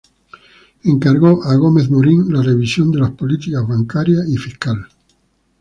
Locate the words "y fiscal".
4.27-4.87